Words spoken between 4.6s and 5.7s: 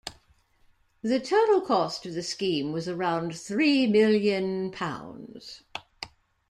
pounds.